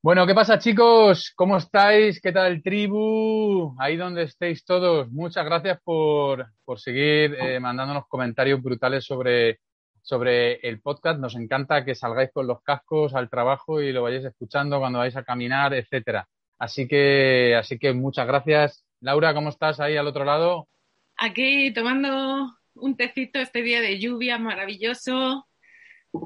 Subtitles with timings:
[0.00, 1.32] Bueno, ¿qué pasa chicos?
[1.34, 2.20] ¿Cómo estáis?
[2.20, 3.74] ¿Qué tal tribu?
[3.80, 5.10] Ahí donde estéis todos.
[5.10, 9.58] Muchas gracias por, por seguir eh, mandándonos comentarios brutales sobre,
[10.00, 11.18] sobre el podcast.
[11.18, 15.16] Nos encanta que salgáis con los cascos al trabajo y lo vayáis escuchando cuando vais
[15.16, 16.28] a caminar, etcétera.
[16.60, 18.84] Así que, así que muchas gracias.
[19.00, 20.68] Laura, ¿cómo estás ahí al otro lado?
[21.16, 25.48] Aquí tomando un tecito este día de lluvia maravilloso,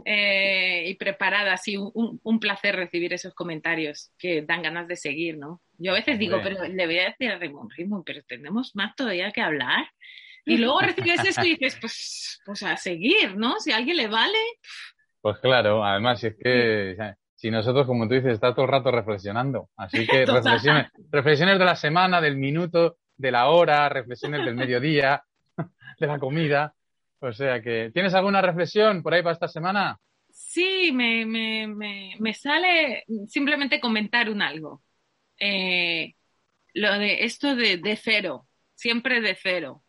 [0.04, 5.38] eh, y preparada, así un, un, placer recibir esos comentarios que dan ganas de seguir,
[5.38, 5.60] ¿no?
[5.78, 8.94] Yo a veces digo, pero le voy a decir a Raymond, Raymond, pero tenemos más
[8.94, 9.86] todavía que hablar.
[10.44, 13.58] Y luego recibes eso y dices, pues, pues a seguir, ¿no?
[13.58, 14.38] Si a alguien le vale.
[15.20, 16.96] Pues claro, además es que
[17.34, 19.68] si nosotros, como tú dices, está todo el rato reflexionando.
[19.76, 25.24] Así que reflexiones, reflexiones de la semana, del minuto, de la hora, reflexiones del mediodía,
[25.98, 26.74] de la comida.
[27.22, 29.96] O sea que, ¿tienes alguna reflexión por ahí para esta semana?
[30.28, 34.82] Sí, me, me, me, sale simplemente comentar un algo.
[35.38, 36.14] Eh,
[36.74, 39.84] lo de esto de, de, cero, siempre de cero.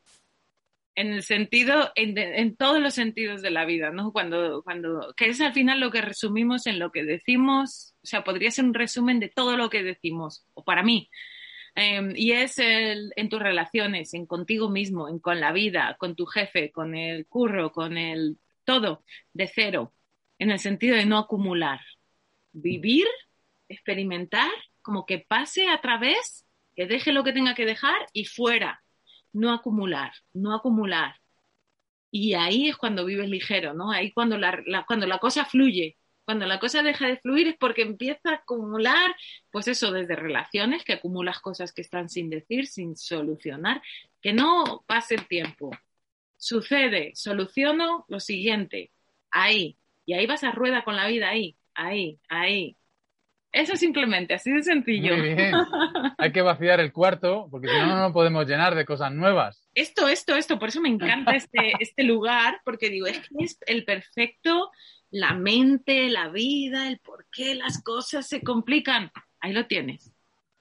[0.93, 4.11] En el sentido, en, en, todos los sentidos de la vida, ¿no?
[4.11, 8.23] Cuando, cuando, que es al final lo que resumimos en lo que decimos, o sea,
[8.23, 11.09] podría ser un resumen de todo lo que decimos, o para mí,
[11.75, 16.25] Em, y es en tus relaciones, en contigo mismo, en con la vida, con tu
[16.25, 19.93] jefe, con el curro, con el todo, de cero,
[20.39, 21.81] en el sentido de no acumular.
[22.51, 23.07] Vivir,
[23.67, 24.51] experimentar,
[24.81, 28.83] como que pase a través, que deje lo que tenga que dejar y fuera.
[29.31, 31.15] No acumular, no acumular.
[32.11, 33.91] Y ahí es cuando vives ligero, ¿no?
[33.91, 34.37] Ahí cuando
[34.85, 39.15] cuando la cosa fluye, cuando la cosa deja de fluir es porque empieza a acumular,
[39.51, 43.81] pues eso, desde relaciones, que acumulas cosas que están sin decir, sin solucionar,
[44.21, 45.71] que no pase el tiempo.
[46.37, 48.91] Sucede, soluciono lo siguiente,
[49.31, 52.77] ahí, y ahí vas a rueda con la vida, ahí, ahí, ahí.
[53.53, 55.15] Eso simplemente, así de sencillo.
[55.15, 55.53] Muy bien.
[56.17, 59.69] Hay que vaciar el cuarto, porque si no, no lo podemos llenar de cosas nuevas.
[59.75, 63.57] Esto, esto, esto, por eso me encanta este, este lugar, porque digo, es que es
[63.67, 64.71] el perfecto
[65.13, 69.11] la mente, la vida, el por qué las cosas se complican.
[69.39, 70.11] Ahí lo tienes.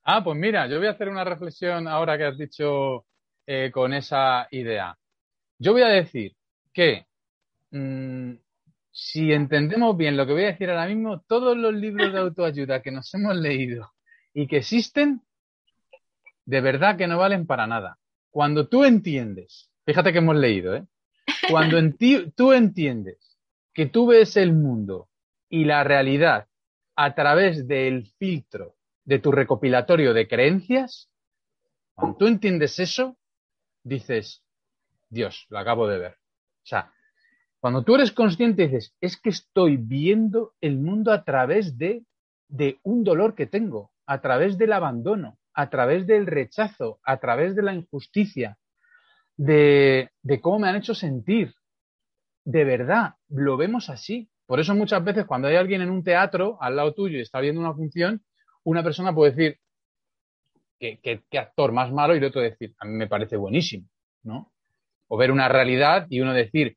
[0.04, 3.06] Ah, pues mira, yo voy a hacer una reflexión ahora que has dicho
[3.46, 4.96] eh, con esa idea.
[5.58, 6.36] Yo voy a decir
[6.70, 7.06] que
[7.70, 8.32] mm,
[8.92, 12.82] si entendemos bien lo que voy a decir ahora mismo, todos los libros de autoayuda
[12.82, 13.90] que nos hemos leído
[14.34, 15.22] y que existen,
[16.44, 17.98] de verdad que no valen para nada.
[18.30, 20.86] Cuando tú entiendes, fíjate que hemos leído, ¿eh?
[21.50, 21.78] Cuando
[22.36, 23.38] tú entiendes
[23.72, 25.08] que tú ves el mundo
[25.48, 26.46] y la realidad
[26.94, 31.10] a través del filtro de tu recopilatorio de creencias,
[31.94, 33.16] cuando tú entiendes eso,
[33.82, 34.42] dices,
[35.08, 36.12] Dios, lo acabo de ver.
[36.12, 36.91] O sea,
[37.62, 42.04] cuando tú eres consciente dices, es que estoy viendo el mundo a través de,
[42.48, 47.54] de un dolor que tengo, a través del abandono, a través del rechazo, a través
[47.54, 48.58] de la injusticia,
[49.36, 51.54] de, de cómo me han hecho sentir,
[52.44, 54.28] de verdad lo vemos así.
[54.44, 57.38] Por eso muchas veces cuando hay alguien en un teatro al lado tuyo y está
[57.38, 58.24] viendo una función,
[58.64, 59.60] una persona puede decir
[60.80, 63.86] que, actor más malo y el otro decir, a mí me parece buenísimo,
[64.24, 64.52] ¿no?
[65.06, 66.76] O ver una realidad y uno decir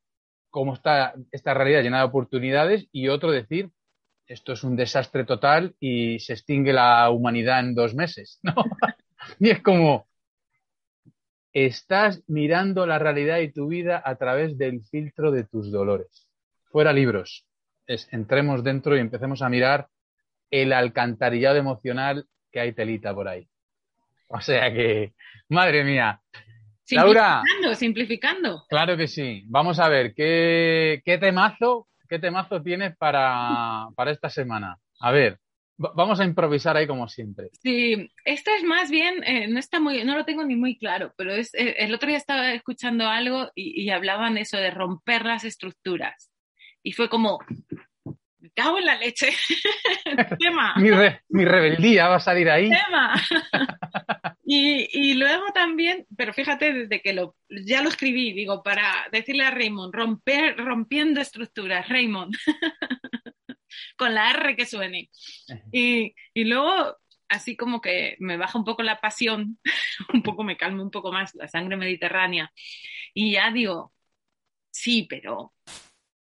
[0.56, 3.72] cómo está esta realidad llena de oportunidades y otro decir
[4.26, 8.54] esto es un desastre total y se extingue la humanidad en dos meses, ¿no?
[9.38, 10.08] y es como,
[11.52, 16.26] estás mirando la realidad y tu vida a través del filtro de tus dolores.
[16.70, 17.46] Fuera libros.
[17.86, 19.88] Entremos dentro y empecemos a mirar
[20.50, 23.46] el alcantarillado emocional que hay telita por ahí.
[24.28, 25.12] O sea que,
[25.50, 26.22] madre mía.
[26.86, 28.64] Simplificando, Laura, simplificando.
[28.68, 29.42] Claro que sí.
[29.48, 34.78] Vamos a ver, ¿qué, qué temazo, qué temazo tienes para, para esta semana?
[35.00, 35.40] A ver.
[35.78, 37.50] Vamos a improvisar ahí como siempre.
[37.60, 41.12] Sí, esto es más bien, eh, no está muy, no lo tengo ni muy claro,
[41.18, 45.26] pero es, eh, el otro día estaba escuchando algo y, y, hablaban eso de romper
[45.26, 46.30] las estructuras.
[46.82, 47.40] Y fue como,
[48.46, 49.28] me cago en la leche.
[50.38, 50.74] Tema.
[50.76, 50.90] mi,
[51.28, 52.70] mi, rebeldía va a salir ahí.
[52.70, 53.14] Tema.
[54.44, 59.44] y, y, luego también, pero fíjate, desde que lo, ya lo escribí, digo, para decirle
[59.44, 62.36] a Raymond, romper, rompiendo estructuras, Raymond
[63.96, 65.10] con la R que suene.
[65.72, 66.96] Y, y luego,
[67.28, 69.58] así como que me baja un poco la pasión,
[70.12, 72.52] un poco me calma un poco más la sangre mediterránea.
[73.12, 73.92] Y ya digo,
[74.70, 75.52] sí, pero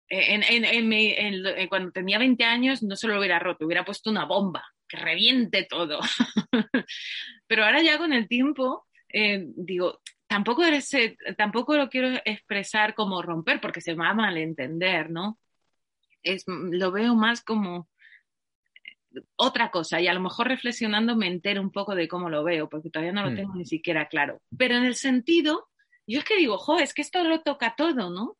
[0.09, 4.25] en, en, en, cuando tenía 20 años no se lo hubiera roto, hubiera puesto una
[4.25, 6.01] bomba que reviente todo.
[7.47, 10.91] pero ahora ya con el tiempo, eh, digo, tampoco, eres,
[11.37, 15.39] tampoco lo quiero expresar como romper porque se va a malentender, ¿no?
[16.23, 17.89] es, lo veo más como
[19.37, 22.69] otra cosa y a lo mejor reflexionando me entero un poco de cómo lo veo,
[22.69, 23.37] porque todavía no lo Mm.
[23.37, 24.41] tengo ni siquiera claro.
[24.57, 25.69] Pero en el sentido,
[26.07, 28.37] yo es que digo, jo, es que esto lo toca todo, ¿no?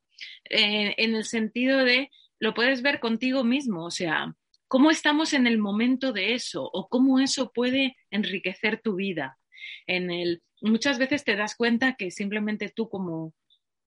[0.51, 4.35] Eh, en el sentido de, lo puedes ver contigo mismo, o sea,
[4.67, 9.39] cómo estamos en el momento de eso o cómo eso puede enriquecer tu vida.
[9.87, 13.35] En el, muchas veces te das cuenta que simplemente tú como,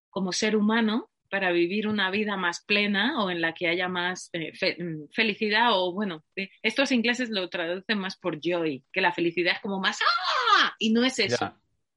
[0.10, 4.30] como ser humano, para vivir una vida más plena o en la que haya más
[4.34, 9.00] eh, fe- mm, felicidad o bueno, eh, estos ingleses lo traducen más por joy, que
[9.00, 10.76] la felicidad es como más ¡ah!
[10.78, 11.46] y no es eso.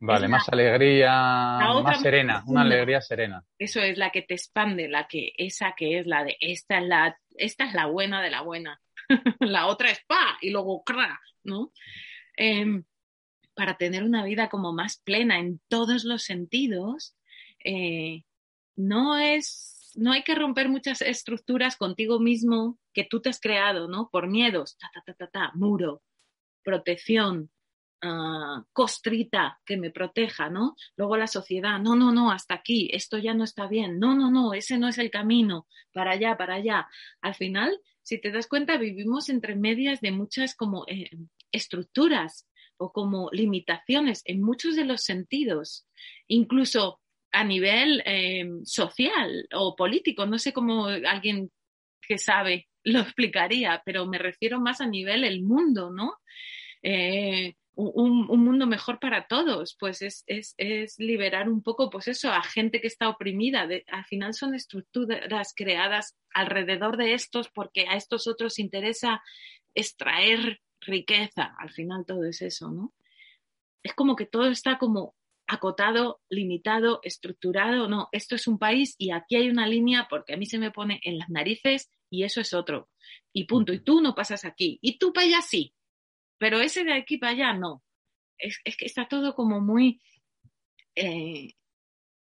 [0.01, 3.45] Vale, más alegría, otra más serena, una alegría serena.
[3.59, 6.85] Eso es la que te expande, la que esa que es la de esta es
[6.85, 8.81] la esta es la buena de la buena.
[9.41, 11.73] la otra es pa y luego cra, ¿no?
[12.37, 12.85] Em,
[13.55, 17.17] para tener una vida como más plena en todos los sentidos,
[17.65, 18.25] eh,
[18.77, 23.89] no es, no hay que romper muchas estructuras contigo mismo que tú te has creado,
[23.89, 24.11] ¿no?
[24.11, 26.03] Por miedos, ta, ta, ta, ta, ta, muro,
[26.63, 27.51] protección,
[28.05, 30.77] ah, costrita que me proteja, ¿no?
[30.97, 34.31] Luego la sociedad, no, no, no, hasta aquí, esto ya no está bien, no, no,
[34.31, 36.87] no, ese no es el camino, para allá, para allá.
[37.21, 41.11] Al final, si te das cuenta, vivimos entre medias de muchas como eh,
[41.51, 42.47] estructuras
[42.77, 45.87] o como limitaciones en muchos de los sentidos,
[46.29, 47.01] incluso
[47.33, 51.51] a nivel eh, social o político, no sé cómo alguien
[52.01, 56.19] que sabe lo explicaría, pero me refiero más a nivel el mundo, ¿no?
[56.83, 62.09] Eh, un, un, mundo mejor para todos, pues es, es, es, liberar un poco, pues
[62.09, 63.67] eso, a gente que está oprimida.
[63.67, 69.23] De, al final son estructuras creadas alrededor de estos porque a estos otros interesa
[69.75, 71.55] extraer riqueza.
[71.59, 72.93] Al final todo es eso, ¿no?
[73.83, 75.15] Es como que todo está como
[75.47, 77.89] acotado, limitado, estructurado.
[77.89, 80.71] No, esto es un país y aquí hay una línea porque a mí se me
[80.71, 82.89] pone en las narices y eso es otro.
[83.33, 83.73] Y punto.
[83.73, 84.79] Y tú no pasas aquí.
[84.81, 85.75] Y tú para allá sí.
[86.39, 87.83] Pero ese de aquí para allá no.
[88.39, 90.01] Es, es que está todo como muy,
[90.95, 91.55] eh,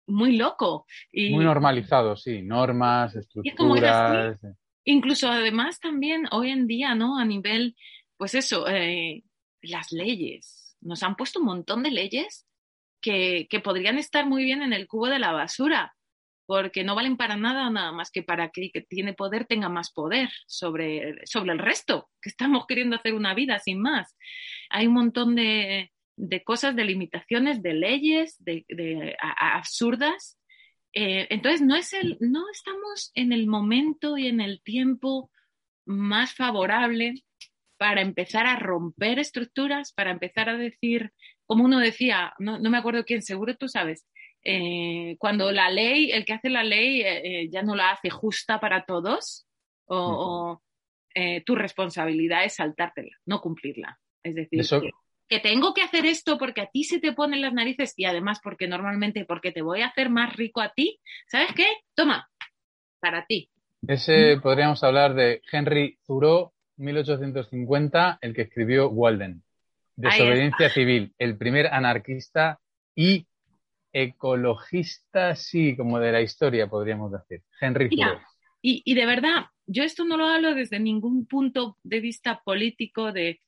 [0.07, 0.85] muy loco.
[1.11, 2.41] Y, muy normalizado, sí.
[2.41, 4.39] Normas, estructuras.
[4.43, 4.51] Es
[4.85, 7.19] Incluso además también hoy en día, ¿no?
[7.19, 7.75] A nivel,
[8.15, 9.23] pues eso, eh,
[9.61, 10.77] las leyes.
[10.79, 12.47] Nos han puesto un montón de leyes
[13.01, 15.96] que, que, podrían estar muy bien en el cubo de la basura,
[16.47, 19.67] porque no valen para nada, nada más que para que el que tiene poder tenga
[19.67, 24.15] más poder sobre, sobre el resto, que estamos queriendo hacer una vida sin más.
[24.69, 30.39] Hay un montón de, de cosas, de limitaciones, de leyes, de, absurdas.
[30.93, 35.29] Eh, entonces, no, es el, no estamos en el momento y en el tiempo
[35.85, 37.25] más favorable
[37.77, 41.11] para empezar a romper estructuras, para empezar a decir,
[41.45, 44.07] como uno decía, no me acuerdo quién, seguro tú sabes,
[44.43, 48.09] eh, cuando la ley, el que hace la ley eh, eh, ya no la hace
[48.09, 49.45] justa para todos,
[49.85, 50.15] o, uh -huh.
[50.17, 50.61] o
[51.15, 53.99] eh, tu responsabilidad es saltártela, no cumplirla.
[54.23, 54.81] Es decir, Eso...
[54.81, 54.91] que,
[55.27, 58.39] que, tengo que hacer esto porque a ti se te ponen las narices y además
[58.43, 61.65] porque normalmente porque te voy a hacer más rico a ti, ¿sabes qué?
[61.95, 62.29] Toma,
[62.99, 63.49] para ti.
[63.87, 69.43] Ese podríamos hablar de Henry Thoreau, 1850, el que escribió Walden.
[69.95, 72.59] Desobediencia civil, el primer anarquista
[72.95, 73.25] y
[73.91, 77.43] ecologista, sí, como de la historia, podríamos decir.
[77.59, 78.25] Henry Mira,
[78.61, 83.39] y, de verdad, yo esto no lo hablo desde ningún punto de vista político de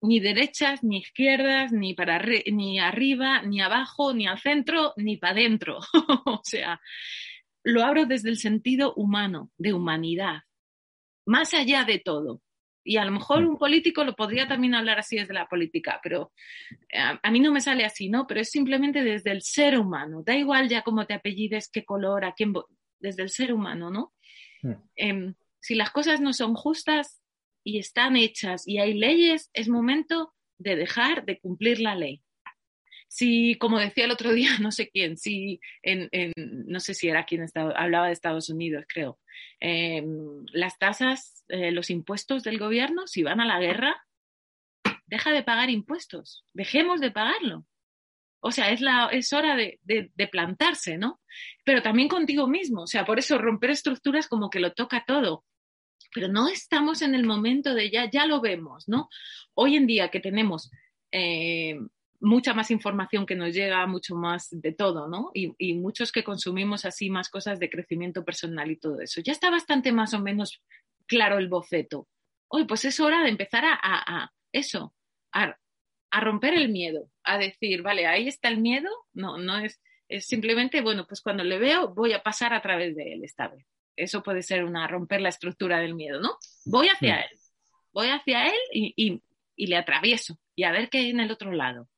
[0.00, 5.32] ni derechas, ni izquierdas, ni para ni arriba, ni abajo, ni al centro, ni para
[5.32, 5.78] adentro.
[6.26, 6.80] o sea,
[7.62, 10.42] lo abro desde el sentido humano, de humanidad,
[11.26, 12.40] más allá de todo.
[12.84, 16.32] Y a lo mejor un político lo podría también hablar así desde la política, pero
[16.92, 18.26] a, a, mí no me sale así, ¿no?
[18.26, 20.22] Pero es simplemente desde el ser humano.
[20.24, 22.52] Da igual ya cómo te apellides, qué color, a quién,
[22.98, 24.12] desde el ser humano, ¿no?
[24.62, 24.72] Mm.
[24.96, 27.22] Eh, si las cosas no son justas
[27.64, 32.22] y están hechas y hay leyes, es momento de dejar de cumplir la ley.
[33.14, 37.26] Si, como decía el otro día, no sé quién, si en, no sé si era
[37.26, 39.18] quien hablaba de Estados Unidos, creo,
[39.60, 40.02] eh,
[40.52, 44.02] las tasas, eh, los impuestos del gobierno, si van a la guerra,
[45.04, 47.66] deja de pagar impuestos, dejemos de pagarlo.
[48.40, 51.20] O sea, es, la, es hora de, de, plantarse, ¿no?
[51.64, 52.82] Pero también contigo mismo.
[52.82, 55.44] O sea, por eso romper estructuras como que lo toca todo.
[56.12, 59.08] Pero no estamos en el momento de ya, ya lo vemos, ¿no?
[59.54, 60.72] Hoy en día que tenemos
[61.12, 61.78] eh,
[62.22, 65.30] mucha más información que nos llega, mucho más de todo, ¿no?
[65.34, 69.20] Y, y, muchos que consumimos así más cosas de crecimiento personal y todo eso.
[69.20, 70.62] Ya está bastante más o menos
[71.06, 72.08] claro el boceto.
[72.48, 74.94] Hoy, pues es hora de empezar a, a, a eso,
[75.32, 75.56] a,
[76.10, 80.26] a romper el miedo, a decir, vale, ahí está el miedo, no, no es, es
[80.26, 83.66] simplemente, bueno, pues cuando le veo voy a pasar a través de él esta vez.
[83.96, 86.36] Eso puede ser una romper la estructura del miedo, ¿no?
[86.66, 87.28] Voy hacia Sí.
[87.32, 87.38] él.
[87.92, 89.22] voy hacia él y,
[89.56, 91.88] le atravieso y a ver qué hay en el otro lado.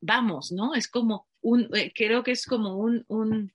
[0.00, 0.74] Vamos, ¿no?
[0.74, 3.52] Es como un, eh, creo que es como un, un,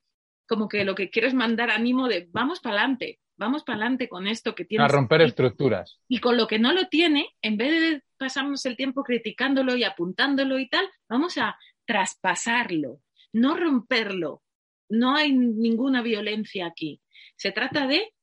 [0.47, 4.09] como que lo que quiero es mandar ánimo de vamos para adelante, vamos para adelante
[4.09, 4.83] con esto que tiene.
[4.83, 5.99] A romper estructuras.
[6.07, 9.83] Y con lo que no lo tiene, en vez de pasarnos el tiempo criticándolo y
[9.83, 13.01] apuntándolo y tal, vamos a traspasarlo,
[13.33, 14.43] no romperlo.
[14.89, 17.01] No hay ninguna violencia aquí.
[17.35, 18.13] Se trata de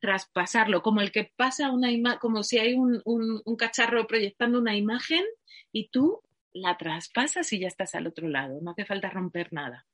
[0.00, 4.76] traspasarlo, como el que pasa una imagen, como si hay un, un, cacharro proyectando una
[4.76, 5.24] imagen
[5.72, 6.22] y tú
[6.60, 8.58] la traspasas y ya estás al otro lado.
[8.62, 9.86] No hace falta romper nada.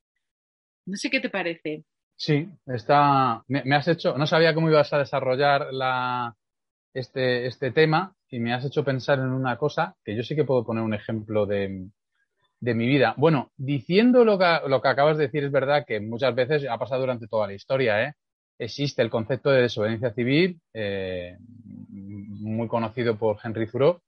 [0.86, 1.84] No sé qué te parece.
[2.16, 3.42] Sí, está.
[3.48, 4.16] Me, has hecho.
[4.16, 6.34] No sabía cómo ibas a desarrollar la,
[6.92, 10.44] este, este tema y me has hecho pensar en una cosa que yo sí que
[10.44, 11.88] puedo poner un ejemplo de,
[12.60, 13.14] de mi vida.
[13.16, 16.78] Bueno, diciendo lo que, lo que acabas de decir, es verdad que muchas veces ha
[16.78, 18.14] pasado durante toda la historia, ¿eh?
[18.58, 21.36] existe el concepto de desobediencia civil, eh,
[21.90, 24.00] muy conocido por Henry Thoreau,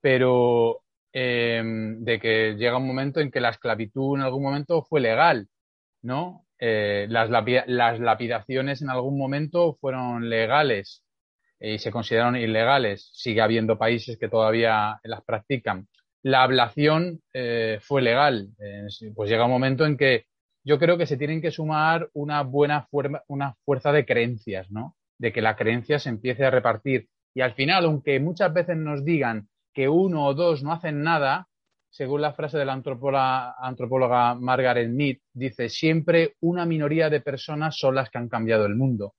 [0.00, 0.80] pero
[1.12, 5.48] eh, de que llega un momento en que la esclavitud en algún momento fue legal,
[6.02, 6.46] ¿no?
[6.58, 11.04] Eh, las, lapidaciones en algún momento fueron legales
[11.58, 13.10] y se consideraron ilegales.
[13.14, 15.88] Sigue habiendo países que todavía las practican.
[16.22, 17.20] La ablación
[17.80, 18.48] fue legal.
[19.14, 20.26] pues llega un momento en que
[20.64, 22.86] yo creo que se tienen que sumar una buena
[23.28, 24.96] una fuerza de creencias, ¿no?
[25.18, 27.08] De que la creencia se empiece a repartir.
[27.34, 31.48] Y al final, aunque muchas veces nos digan que uno o dos no hacen nada,
[31.90, 37.96] según la frase de la antropóloga, Margaret Mead, dice, siempre una minoría de personas son
[37.96, 39.14] las que han cambiado el mundo.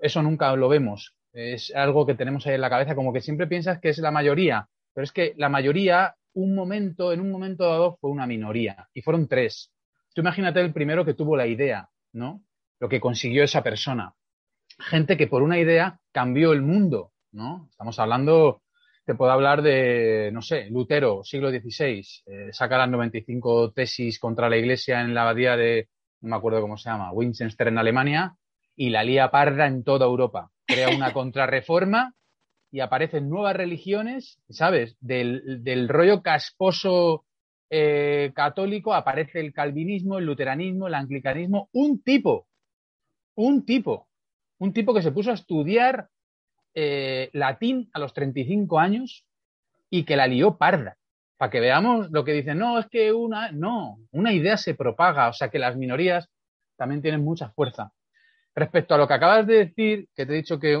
[0.00, 1.14] Eso nunca lo vemos.
[1.32, 4.10] Es algo que tenemos ahí en la cabeza, como que siempre piensas que es la
[4.10, 8.88] mayoría, pero es que la mayoría, un momento, en un momento dado, fue una minoría,
[8.94, 9.72] y fueron tres.
[10.14, 12.42] Tú imagínate el primero que tuvo la idea, ¿no?
[12.80, 14.14] Lo que consiguió esa persona.
[14.78, 17.68] Gente que por una idea cambió el mundo, ¿no?
[17.70, 18.62] Estamos hablando,
[19.06, 24.50] te puedo hablar de, no sé, Lutero, siglo XVI, eh, saca las 95 tesis contra
[24.50, 25.88] la iglesia en la abadía de,
[26.20, 28.36] no me acuerdo cómo se llama, Winchester en Alemania,
[28.74, 30.50] y la lía parda en toda Europa.
[30.66, 32.14] Crea una contrarreforma
[32.72, 34.96] y aparecen nuevas religiones, ¿sabes?
[34.98, 37.24] Del, del rollo casposo
[37.70, 42.48] eh, católico aparece el calvinismo, el luteranismo, el anglicanismo, un tipo,
[43.36, 44.08] un tipo,
[44.58, 46.08] un tipo que se puso a estudiar
[46.78, 49.24] eh, latín a los 35 años
[49.88, 50.98] y que la lió parda.
[51.38, 55.28] Para que veamos lo que dicen, no, es que una, no, una idea se propaga,
[55.28, 56.28] o sea que las minorías
[56.76, 57.92] también tienen mucha fuerza.
[58.54, 60.76] Respecto a lo que acabas de decir, que te he dicho que,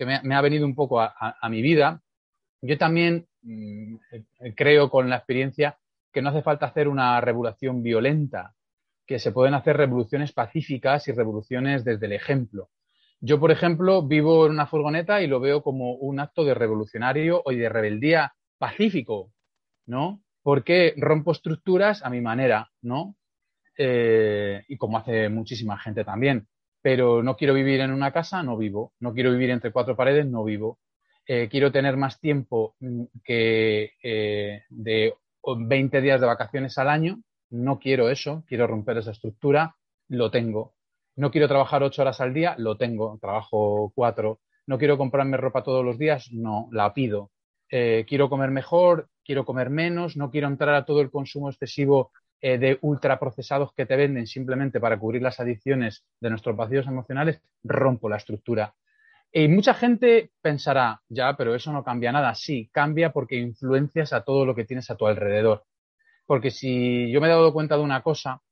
[0.00, 2.00] me, ha venido un poco a, mi vida,
[2.60, 3.96] yo también mm,
[4.56, 5.78] creo con la experiencia
[6.12, 8.54] que no hace falta hacer una revolución violenta,
[9.06, 12.68] que se pueden hacer revoluciones pacíficas y revoluciones desde el ejemplo.
[13.26, 17.42] Yo, por ejemplo, vivo en una furgoneta y lo veo como un acto de revolucionario
[17.44, 19.32] o de rebeldía pacífico,
[19.84, 20.22] ¿no?
[20.44, 23.16] Porque rompo estructuras a mi manera, ¿no?
[23.76, 26.46] Eh, y como hace muchísima gente también.
[26.80, 28.92] Pero no quiero vivir en una casa, no vivo.
[29.00, 30.78] No quiero vivir entre cuatro paredes, no vivo.
[31.26, 37.18] Eh, quiero tener más tiempo mm, que eh, de 20 días de vacaciones al año,
[37.50, 39.74] no quiero eso, quiero romper esa estructura,
[40.06, 40.75] lo tengo.
[41.16, 44.40] No quiero trabajar ocho horas al día, lo tengo, trabajo cuatro.
[44.66, 47.30] No quiero comprarme ropa todos los días, no, la pido.
[47.70, 52.12] Eh, quiero comer mejor, quiero comer menos, no quiero entrar a todo el consumo excesivo
[52.40, 57.40] eh, de ultraprocesados que te venden simplemente para cubrir las adicciones de nuestros vacíos emocionales,
[57.64, 58.74] rompo la estructura.
[59.32, 62.34] Y mucha gente pensará, ya, pero eso no cambia nada.
[62.34, 65.64] Sí, cambia porque influencias a todo lo que tienes a tu alrededor.
[66.26, 68.42] Porque si yo me he dado cuenta de una cosa,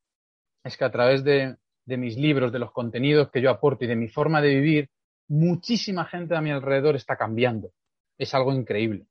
[0.63, 3.95] es que a través de, mis libros, de los contenidos que yo aporto y de
[3.95, 4.89] mi forma de vivir,
[5.27, 7.71] muchísima gente a mi alrededor está cambiando.
[8.17, 9.07] Es algo increíble.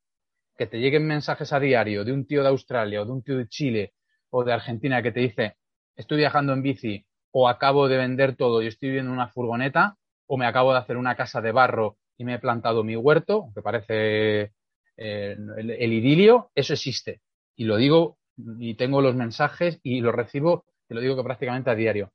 [0.56, 3.38] Que te lleguen mensajes a diario de un tío de Australia o de un tío
[3.38, 3.94] de Chile
[4.30, 5.56] o de Argentina que te dice,
[5.96, 9.96] estoy viajando en bici o acabo de vender todo y estoy viviendo en una furgoneta,
[10.26, 13.50] o me acabo de hacer una casa de barro y me he plantado mi huerto,
[13.54, 14.52] que parece
[14.96, 17.20] eh, el, idilio, eso existe.
[17.56, 18.18] Y lo digo
[18.58, 22.12] y tengo los mensajes y los recibo, te lo digo que prácticamente a diario.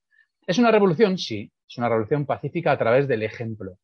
[0.49, 1.19] ¿Es una revolución?
[1.19, 3.77] Sí, es una revolución pacífica a través del ejemplo.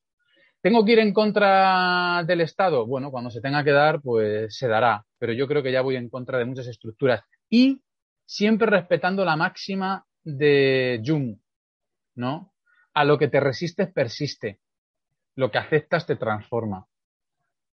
[0.61, 2.87] ¿Tengo que ir en contra del Estado?
[2.87, 5.95] Bueno, cuando se tenga que dar, pues se dará, pero yo creo que ya voy
[5.95, 7.83] en contra de muchas estructuras y
[8.25, 11.37] siempre respetando la máxima de Jung,
[12.15, 12.51] ¿no?
[12.95, 14.59] a lo que te resistes persiste.
[15.35, 16.87] Lo que aceptas te transforma.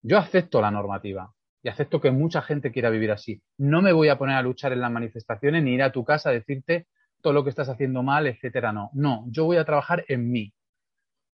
[0.01, 3.43] Yo acepto la normativa y acepto que mucha gente quiera vivir así.
[3.59, 6.31] No me voy a poner a luchar en las manifestaciones ni ir a tu casa
[6.31, 6.87] a decirte
[7.21, 8.73] todo lo que estás haciendo mal, etcétera.
[8.73, 10.53] No, no, yo voy a trabajar en mí,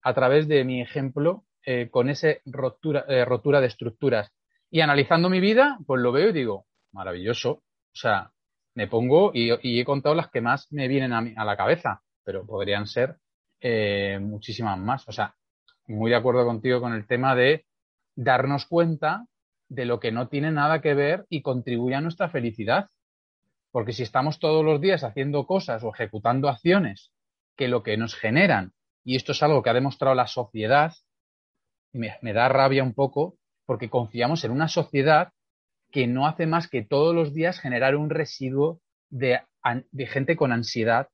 [0.03, 4.31] a través de mi ejemplo eh, con esa rotura, eh, rotura de estructuras.
[4.71, 7.51] Y analizando mi vida, pues lo veo y digo, maravilloso.
[7.51, 8.31] O sea,
[8.75, 12.45] me pongo y, he contado las que más me vienen a, a la cabeza, pero
[12.45, 13.17] podrían ser
[13.61, 15.07] eh, muchísimas más.
[15.07, 15.35] O sea,
[15.87, 17.65] muy de acuerdo contigo con el tema de
[18.15, 19.25] darnos cuenta
[19.69, 22.89] de lo que no tiene nada que ver y contribuye a nuestra felicidad.
[23.71, 27.11] Porque si estamos todos los días haciendo cosas o ejecutando acciones
[27.55, 28.73] que lo que nos generan,
[29.03, 30.93] y esto es algo que ha demostrado la sociedad,
[31.91, 35.33] me, da rabia un poco, porque confiamos en una sociedad
[35.91, 39.41] que no hace más que todos los días generar un residuo de
[40.07, 41.09] gente con ansiedad,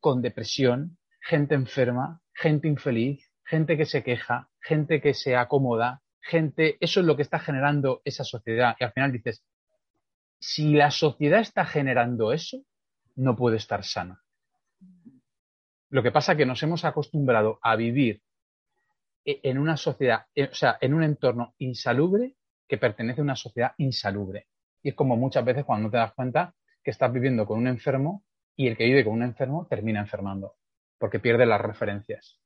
[0.00, 6.76] con depresión, gente enferma, gente infeliz, gente que se queja, gente que se acomoda, gente,
[6.80, 8.76] eso es lo que está generando esa sociedad.
[8.78, 9.42] Y al final dices,
[10.40, 12.64] si la sociedad está generando eso,
[13.16, 14.22] no puede estar sana.
[15.90, 18.22] Lo que pasa es que nos hemos acostumbrado a vivir
[19.24, 22.34] e, en una sociedad, o sea, en un entorno insalubre
[22.68, 24.46] que pertenece a una sociedad insalubre.
[24.82, 26.54] Y es como muchas veces cuando te das cuenta
[26.84, 28.22] que estás viviendo con un enfermo
[28.54, 30.56] y el que vive con un enfermo termina enfermando,
[30.98, 32.38] porque pierde las referencias.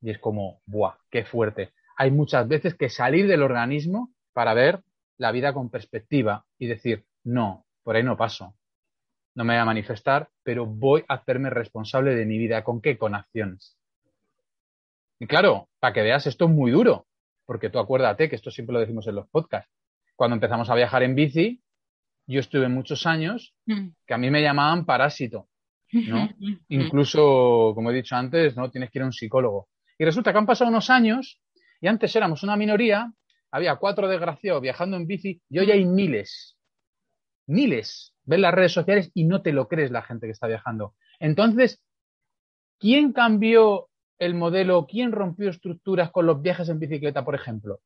[0.00, 0.96] Y es como, ¡buah!
[1.10, 1.72] ¡Qué fuerte!
[1.96, 4.82] Hay muchas veces que salir del organismo para ver
[5.20, 8.54] la vida con perspectiva y decir, no, por ahí no paso.
[9.34, 12.64] No me voy a manifestar, pero voy a hacerme responsable de mi vida.
[12.64, 12.96] ¿Con qué?
[12.96, 13.76] Con acciones.
[15.18, 17.06] Y claro, para que veas, esto es muy duro,
[17.44, 19.70] porque tú acuérdate que esto siempre lo decimos en los podcasts.
[20.16, 21.62] Cuando empezamos a viajar en bici,
[22.26, 23.88] yo estuve muchos años mm.
[24.06, 25.48] que a mí me llamaban parásito,
[25.92, 26.30] ¿no?
[26.68, 28.70] Incluso, como he dicho antes, ¿no?
[28.70, 29.68] Tienes que ir a un psicólogo.
[29.98, 31.42] Y resulta que han pasado unos años
[31.82, 33.12] y antes éramos una minoría,
[33.50, 36.56] había cuatro desgraciados viajando en bici y hoy hay miles,
[37.46, 38.14] miles.
[38.24, 40.94] Ves las redes sociales y no te lo crees la gente que está viajando.
[41.18, 41.82] Entonces,
[42.78, 43.88] ¿quién cambió
[44.18, 47.80] el modelo, quién rompió estructuras con los viajes en bicicleta, por ejemplo?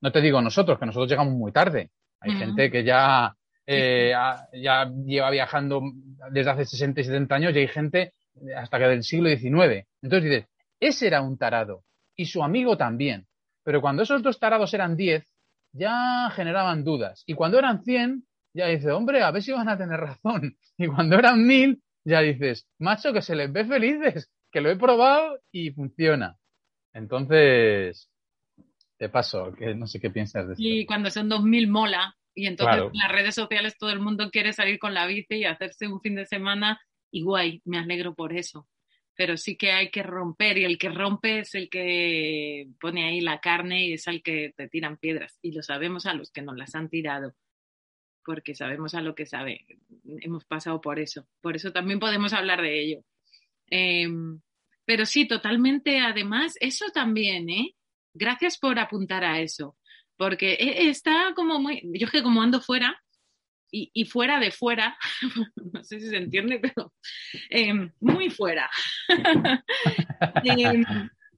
[0.00, 1.90] No te digo nosotros, que nosotros llegamos muy tarde.
[2.20, 3.34] Hay gente que ya,
[3.66, 4.12] eh,
[4.52, 5.82] ya lleva viajando
[6.30, 8.12] desde hace 60 y 70 años y hay gente
[8.56, 9.86] hasta que del siglo XIX.
[10.02, 10.46] Entonces dices,
[10.80, 13.26] ese era un tarado y su amigo también.
[13.68, 15.28] Pero cuando esos dos tarados eran 10,
[15.72, 17.22] ya generaban dudas.
[17.26, 20.56] Y cuando eran 100, ya dices, hombre, a ver si van a tener razón.
[20.78, 24.76] Y cuando eran 1000, ya dices, macho, que se les ve felices, que lo he
[24.76, 26.38] probado y funciona.
[26.94, 28.10] Entonces,
[28.96, 30.64] te paso, que no sé qué piensas de esto.
[30.64, 34.54] Y cuando son 2000 mola, y entonces en las redes sociales todo el mundo quiere
[34.54, 36.80] salir con la bici y hacerse un fin de semana,
[37.12, 38.66] y guay, me alegro por eso.
[39.18, 43.20] Pero sí que hay que romper, y el que rompe es el que pone ahí
[43.20, 45.40] la carne y es el que te tiran piedras.
[45.42, 47.34] Y lo sabemos a los que nos las han tirado,
[48.24, 49.66] porque sabemos a lo que sabe.
[50.20, 51.26] Hemos pasado por eso.
[51.40, 53.04] Por eso también podemos hablar de ello.
[53.66, 54.40] Em,
[54.84, 57.74] pero sí, totalmente, además, eso también, ¿eh?
[58.14, 59.76] Gracias por apuntar a eso,
[60.16, 63.02] porque e, está como muy, yo es que como ando fuera
[63.70, 64.96] y, fuera de fuera,
[65.72, 66.92] no sé si se entiende, pero
[67.50, 68.70] em, muy fuera.
[70.44, 70.84] Em,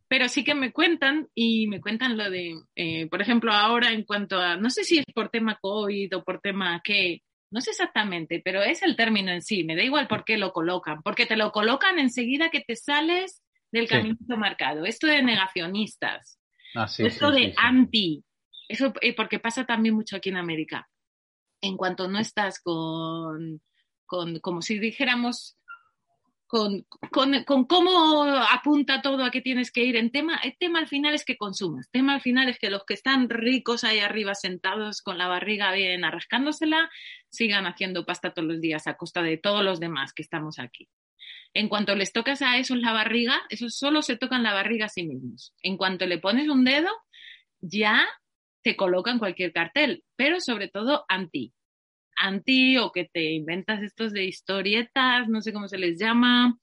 [0.09, 4.03] pero sí que me cuentan y me cuentan lo de, eh, por ejemplo, ahora en
[4.03, 7.71] cuanto a, no sé si es por tema COVID o por tema qué, no sé
[7.71, 11.27] exactamente, pero es el término en sí, me da igual por qué lo colocan, porque
[11.27, 14.85] te lo colocan enseguida que te sales del camino marcado.
[14.85, 16.41] Esto de negacionistas,
[16.75, 18.25] ah, esto de anti,
[18.69, 20.89] eso eh, porque pasa también mucho aquí en América.
[21.61, 23.61] En cuanto no estás con,
[24.07, 25.57] con como si dijéramos,
[26.47, 30.37] con, con, con, cómo apunta todo a que tienes que ir en tema.
[30.43, 31.87] El tema al final es que consumas.
[31.87, 35.29] El tema al final es que los que están ricos ahí arriba sentados con la
[35.29, 36.91] barriga bien arrascándosela
[37.29, 40.89] sigan haciendo pasta todos los días a costa de todos los demás que estamos aquí.
[41.55, 44.89] En cuanto les tocas a esos la barriga, esos solo se tocan la barriga a
[44.89, 45.55] sí mismos.
[45.63, 46.91] En cuanto le pones un dedo,
[47.61, 48.09] ya
[48.63, 51.53] te colocan cualquier cartel, pero sobre todo anti
[52.21, 56.59] anti o que te inventas estos de historietas, no sé cómo se les llama,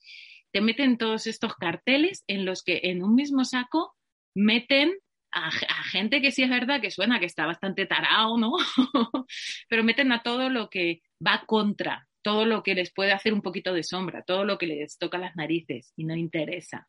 [0.51, 3.95] te meten todos estos carteles en los que en un mismo saco
[4.35, 4.93] meten
[5.31, 8.53] a, gente que sí es verdad que suena que está bastante tarao, ¿no?
[9.69, 13.41] Pero meten a todo lo que va contra, todo lo que les puede hacer un
[13.41, 16.87] poquito de sombra, todo lo que les toca las narices y no interesa.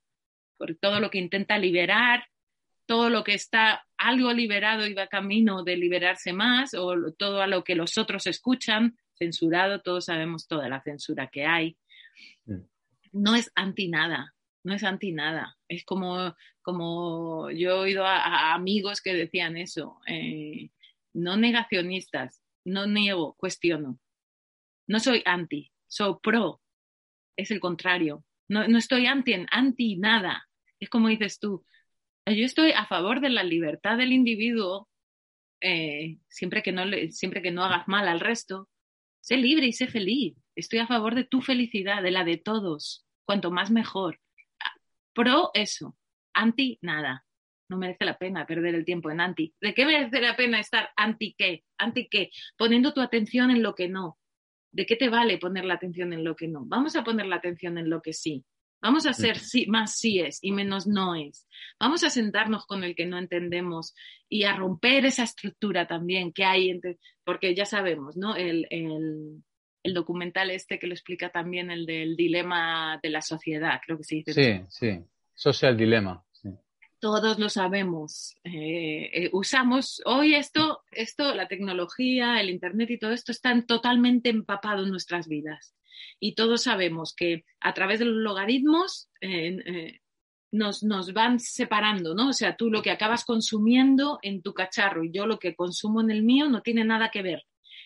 [0.57, 2.25] Por todo lo que intenta liberar
[2.89, 7.47] todo lo que está algo liberado y va camino de liberarse más, o todo a
[7.47, 11.77] lo que los otros escuchan, censurado, todos sabemos toda la censura que hay.
[12.47, 12.63] Mm.
[13.13, 15.59] No es anti nada, no es anti nada.
[15.69, 20.71] Es como, como yo he oído a, amigos que decían eso, eh,
[21.13, 24.01] no negacionistas, no niego, cuestiono.
[24.87, 26.63] No soy anti, soy pro.
[27.37, 28.25] Es el contrario.
[28.49, 30.49] No, no estoy anti, anti nada.
[30.81, 31.67] Es como dices tú,
[32.35, 34.89] Yo estoy a favor de la libertad del individuo,
[35.61, 38.69] eh, siempre, que no siempre que no hagas mal al resto.
[39.21, 40.37] Sé libre y sé feliz.
[40.55, 43.07] Estoy a favor de tu felicidad, de la de todos.
[43.25, 44.21] Cuanto más mejor.
[45.15, 45.97] Pro eso.
[46.35, 47.25] Anti nada.
[47.69, 49.55] No merece la pena perder el tiempo en anti.
[49.61, 51.65] ¿De qué merece la pena estar anti qué?
[51.77, 52.31] ¿Anti qué?
[52.57, 54.19] Poniendo tu atención en lo que no.
[54.73, 56.65] ¿De qué te vale poner la atención en lo que no?
[56.65, 58.45] Vamos a poner la atención en lo que sí.
[58.81, 61.49] Vamos a ser sí, más síes y menos noes.
[61.81, 63.95] Vamos a sentarnos con el que no entendemos
[64.29, 68.37] y a romper esa estructura también que hay, entre, porque ya sabemos, ¿no?
[68.37, 69.43] El, el,
[69.83, 74.05] el, documental este que lo explica también, el del dilema de la sociedad, creo que
[74.05, 74.33] se dice.
[74.33, 76.25] Sí, sí, social dilema
[77.01, 78.37] todos lo sabemos.
[78.45, 84.31] Eh, eh, usamos hoy esto, esto, la tecnología, el Internet y todo esto están totalmente
[84.31, 85.75] empapados en nuestras vidas.
[86.21, 90.01] Y todos sabemos que a través de los logaritmos eh,
[90.51, 92.29] nos, nos, van separando, ¿no?
[92.29, 96.01] O sea, tú lo que acabas consumiendo en tu cacharro y yo lo que consumo
[96.01, 97.45] en el mío no tiene nada que ver.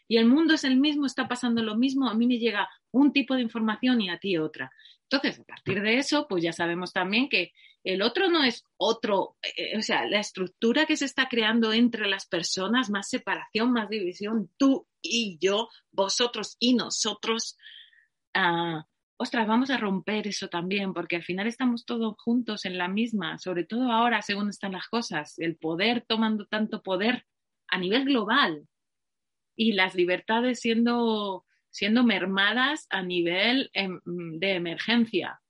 [0.08, 3.12] Y el mundo es el mismo, está pasando lo mismo, a mí me llega un
[3.12, 4.70] tipo de información y a ti otra.
[5.10, 7.52] Entonces, a partir de eso, pues ya sabemos también que
[7.84, 12.08] el otro no es otro, eh, o sea, la estructura que se está creando entre
[12.08, 17.56] las personas, más separación, más división, tú y yo, vosotros y nosotros.
[18.34, 22.88] Ah, ostras, vamos a romper eso también, porque al final estamos todos juntos en la
[22.88, 27.26] misma, sobre todo ahora, según están las cosas, el poder tomando tanto poder
[27.68, 28.66] a nivel global
[29.56, 35.40] y las libertades siendo siendo mermadas a nivel em, de emergencia.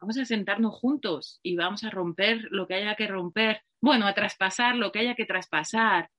[0.00, 4.14] Vamos a sentarnos juntos y vamos a romper lo que haya que romper, bueno, a
[4.14, 6.10] traspasar lo que haya que traspasar,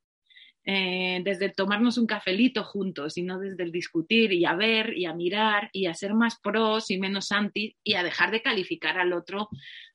[0.66, 5.06] eh, desde tomarnos un cafelito juntos y no desde el discutir y a ver y
[5.06, 9.00] a mirar y a ser más pros y menos anti y a dejar de calificar
[9.00, 9.50] al otro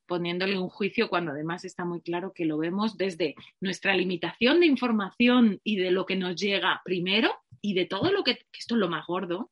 [0.07, 4.67] poniéndole un juicio cuando además está muy claro que lo vemos desde nuestra limitación de
[4.67, 8.75] información y de lo que nos llega primero y de todo lo que, que esto
[8.75, 9.51] es lo más gordo,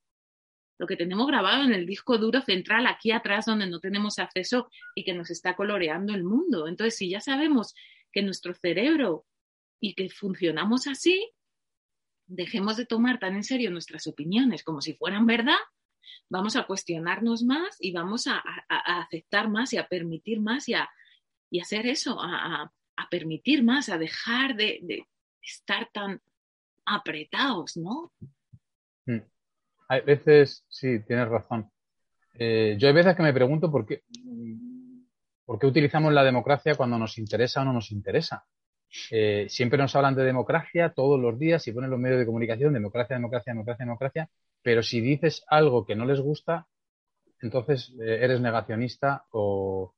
[0.78, 4.68] lo que tenemos grabado en el disco duro central aquí atrás donde no tenemos acceso
[4.94, 6.66] y que nos está coloreando el mundo.
[6.66, 7.74] Entonces, si ya sabemos
[8.12, 9.24] que nuestro cerebro
[9.82, 11.28] y que funcionamos así,
[12.26, 15.58] dejemos de tomar tan en serio nuestras opiniones como si fueran verdad,
[16.30, 20.88] vamos a cuestionarnos más y vamos a, aceptar más y a permitir más y a
[21.50, 22.72] y hacer eso, a,
[23.10, 25.06] permitir más, a dejar de,
[25.42, 26.22] estar tan
[26.86, 28.12] apretados, ¿no?
[29.04, 29.18] Mm.
[29.88, 31.70] Hay veces, sí, tienes razón.
[32.34, 34.04] Eh, yo hay veces que me pregunto por qué,
[35.44, 38.46] por qué utilizamos la democracia cuando nos interesa o no nos interesa.
[39.10, 42.74] Eh, siempre nos hablan de democracia todos los días y ponen los medios de comunicación,
[42.74, 44.28] democracia, democracia, democracia, democracia,
[44.62, 46.66] pero si dices algo que no les gusta,
[47.40, 49.94] entonces eh, eres negacionista o,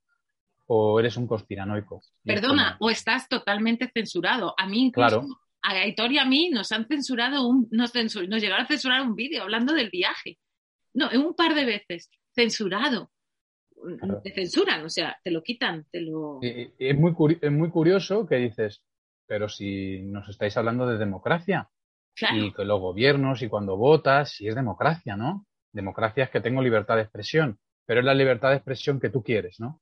[0.67, 2.01] o, eres un conspiranoico.
[2.23, 4.55] Perdona, o estás totalmente censurado.
[4.57, 8.65] A mí incluso claro a Aitor y a mí nos han censurado un, nos, llegaron
[8.65, 10.39] a censurar un vídeo hablando del viaje.
[10.93, 13.11] No, un par de veces, censurado.
[14.23, 16.41] Te censuran, o sea, te lo quitan, te lo.
[16.43, 18.83] es, muy es muy curioso que dices,
[19.27, 21.69] pero si nos estáis hablando de democracia.
[22.33, 25.47] Y que los gobiernos y cuando votas, si es democracia, ¿no?
[25.73, 29.25] Democracia es que tengo libertad de expresión, pero es la libertad de expresión que tú
[29.25, 29.81] quieres, ¿no?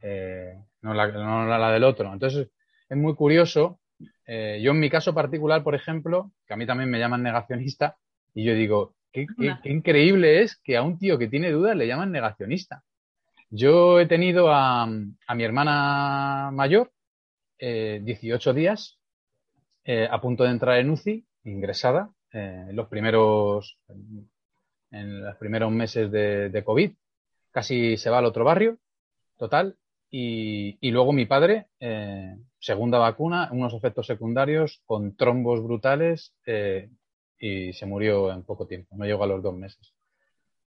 [0.00, 2.12] Eh, no, la, no la del otro.
[2.12, 2.50] Entonces,
[2.88, 3.80] es muy curioso
[4.26, 7.96] eh, yo en mi caso particular, por ejemplo, que a mí también me llaman negacionista,
[8.34, 9.26] y yo digo, qué,
[9.64, 12.82] increíble es que a un tío que tiene dudas le llaman negacionista.
[13.54, 16.90] Yo he tenido a, mi hermana mayor
[17.58, 18.98] 18 eh, días
[19.84, 23.78] eh, a punto de entrar en UCI, ingresada, en los primeros,
[24.90, 26.92] en los primeros meses de, COVID.
[27.50, 28.78] Casi se va al otro barrio,
[29.36, 29.76] total,
[30.10, 36.88] y, luego mi padre, eh, segunda vacuna, unos efectos secundarios con trombos brutales eh,
[37.38, 39.92] y se murió en poco tiempo, no llegó a los dos meses.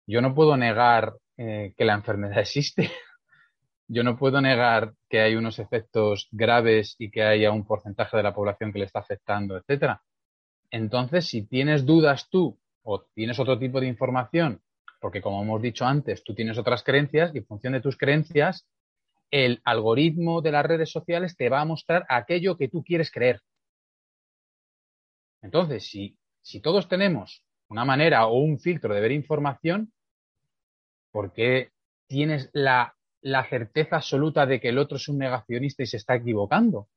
[0.06, 2.90] Yo no puedo negar eh, que la enfermedad existe.
[3.86, 8.22] Yo no puedo negar que hay unos efectos graves y que haya un porcentaje de
[8.22, 10.02] la población que le está afectando, etcétera.
[10.70, 14.60] Entonces, si tienes dudas tú o tienes otro tipo de información,
[15.00, 18.66] porque como hemos dicho antes, tú tienes otras creencias y en función de tus creencias
[19.30, 23.40] el algoritmo de las redes sociales te va a mostrar aquello que tú quieres creer.
[25.42, 29.92] Entonces, si, si todos tenemos una manera o un filtro de ver información,
[31.10, 31.70] ¿por qué
[32.06, 36.14] tienes la, la certeza absoluta de que el otro es un negacionista y se está
[36.14, 36.88] equivocando?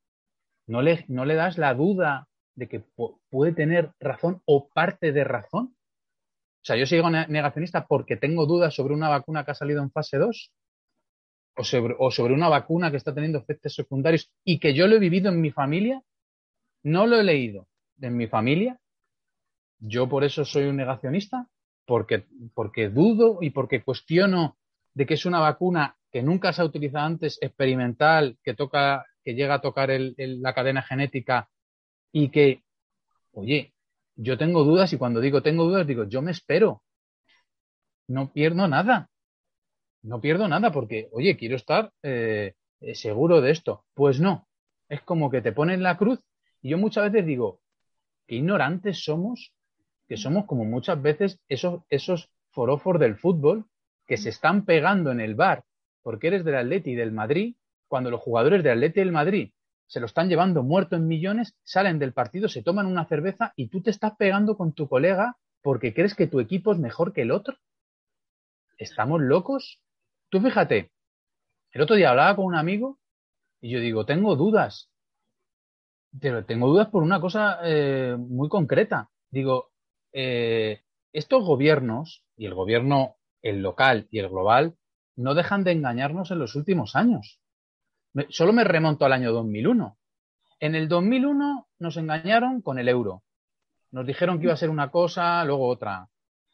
[0.68, 2.84] ¿No le, das la duda de que
[3.30, 5.76] puede tener razón o parte de razón?
[5.76, 9.92] O sea, yo sigo negacionista porque tengo dudas sobre una vacuna que ha salido en
[9.92, 10.54] fase 2
[11.58, 14.96] o sobre, o sobre una vacuna que está teniendo efectos secundarios y que yo lo
[14.96, 16.02] he vivido en mi familia,
[16.84, 17.68] no lo he leído
[18.00, 18.80] en mi familia,
[19.80, 21.48] yo por eso soy un negacionista,
[21.92, 24.58] porque, porque dudo y porque cuestiono
[24.94, 29.34] de que es una vacuna que nunca se ha utilizado antes, experimental, que toca, que
[29.34, 31.50] llega a tocar la cadena genética
[32.14, 32.64] y que,
[33.34, 33.74] oye,
[34.16, 36.82] yo tengo dudas y cuando digo tengo dudas digo, yo me espero.
[38.08, 39.10] No pierdo nada.
[40.02, 43.84] No pierdo nada porque, oye, quiero estar eh, eh, seguro de esto.
[43.94, 44.48] Pues no.
[44.88, 46.22] Es como que te ponen la cruz
[46.62, 47.60] y yo muchas veces digo,
[48.28, 49.54] qué ignorantes somos,
[50.12, 53.68] que somos como muchas veces esos, esos forofos del fútbol
[54.06, 55.64] que se están pegando en el bar
[56.04, 57.56] porque eres del Atleti y del Madrid,
[57.88, 59.54] cuando los jugadores del Atleti y del Madrid
[59.88, 63.70] se lo están llevando muerto en millones, salen del partido, se toman una cerveza y
[63.70, 67.22] tú te estás pegando con tu colega porque crees que tu equipo es mejor que
[67.22, 67.56] el otro.
[68.78, 69.82] ¿Estamos locos?
[70.28, 70.92] Tú fíjate,
[71.72, 73.00] el otro día hablaba con un amigo
[73.62, 74.90] y yo digo, tengo dudas.
[76.20, 79.10] Pero tengo dudas por una cosa eh, muy concreta.
[79.30, 79.71] Digo,
[80.14, 80.82] eh,
[81.14, 84.76] estos gobiernos, y el gobierno, el local y el global,
[85.16, 87.40] no dejan de engañarnos en los últimos años.
[88.30, 89.98] solo me remonto al año 2001.
[90.60, 93.24] En el 2001 nos engañaron con el euro.
[93.92, 96.08] Nos dijeron que iba a ser una cosa, luego otra.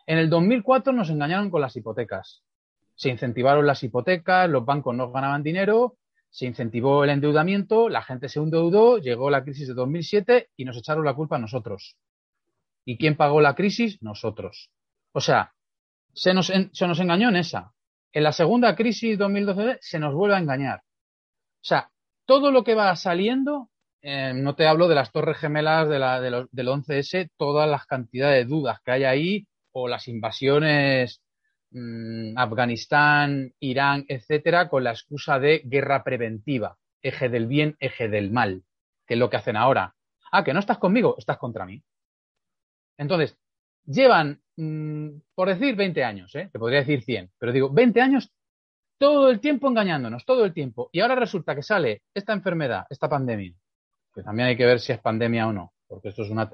[0.06, 2.44] En el 2004 nos engañaron con las hipotecas.
[2.96, 5.98] Se incentivaron las hipotecas, los bancos no ganaban dinero,
[6.30, 10.78] se incentivó el endeudamiento, la gente se endeudó, llegó la crisis de 2007 y nos
[10.78, 11.98] echaron la culpa a nosotros.
[12.88, 14.02] ¿Y quién pagó la crisis?
[14.02, 14.72] Nosotros.
[15.12, 15.54] O sea,
[16.14, 17.74] se nos, se nos engañó en esa
[18.18, 20.80] en la segunda crisis 2012 se nos vuelve a engañar.
[20.80, 21.92] O sea,
[22.26, 23.70] todo lo que va saliendo,
[24.02, 28.44] eh, no te hablo de las torres gemelas de la, del 11S, todas las cantidades
[28.44, 31.22] de dudas que hay ahí, o las invasiones
[31.70, 38.32] mm, Afganistán, Irán, etcétera, con la excusa de guerra preventiva, eje del bien, eje del
[38.32, 38.64] mal,
[39.06, 39.94] que es lo que hacen ahora.
[40.32, 41.84] Ah, que no estás conmigo, estás contra mí.
[42.98, 43.38] Entonces,
[43.86, 46.50] llevan Mm, por decir 20 años, ¿eh?
[46.52, 48.32] te podría decir 100, pero digo 20 años
[48.98, 50.90] todo el tiempo engañándonos, todo el tiempo.
[50.92, 53.54] Y ahora resulta que sale esta enfermedad, esta pandemia,
[54.14, 56.50] que también hay que ver si es pandemia o no, porque esto es una,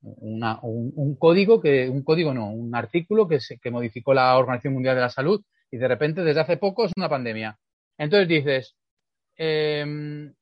[0.00, 5.02] un, código que, un código no, un artículo que, se, modificó la Organización Mundial de
[5.02, 7.58] la Salud y de repente desde hace poco es una pandemia.
[7.98, 8.74] Entonces dices,
[9.36, 10.32] eh,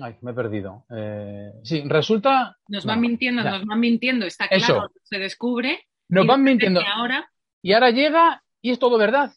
[0.00, 0.84] Ay, me he perdido.
[0.90, 2.56] Eh, sí, resulta.
[2.68, 5.86] Nos van mintiendo, nos van mintiendo, está claro, se descubre.
[6.08, 6.80] Nos van mintiendo.
[6.80, 7.28] Ahora...
[7.64, 9.32] Y ahora llega y es todo verdad.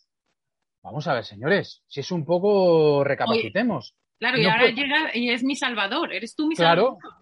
[0.81, 3.95] Vamos a ver, señores, si es un poco recapacitemos.
[4.19, 6.97] claro, y ahora llega y es mi salvador, eres tú mi salvador.
[6.99, 7.15] Claro.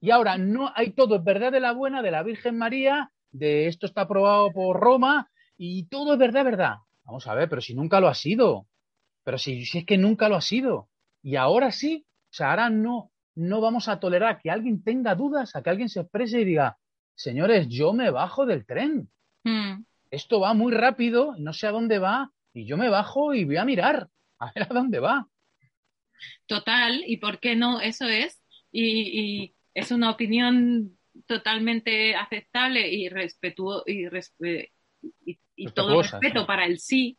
[0.00, 3.68] Y ahora no hay todo, es verdad de la buena, de la Virgen María, de
[3.68, 6.74] esto está aprobado por Roma, y todo es verdad, verdad.
[7.04, 8.66] Vamos a ver, pero si nunca lo ha sido.
[9.24, 10.88] Pero si, si es que nunca lo ha sido.
[11.22, 15.54] Y ahora sí, o sea, ahora no, no vamos a tolerar que alguien tenga dudas,
[15.54, 16.78] a que alguien se exprese y diga,
[17.14, 19.10] señores, yo me bajo del tren.
[19.44, 19.84] Hmm.
[20.10, 23.58] Esto va muy rápido, no sé a dónde va, y yo me bajo y voy
[23.58, 25.28] a mirar a ver a dónde va.
[26.46, 27.80] Total, ¿y por qué no?
[27.80, 28.42] Eso es.
[28.72, 34.06] Y, es una opinión totalmente aceptable y respetuoso y,
[35.56, 37.18] y, todo respeto para el sí,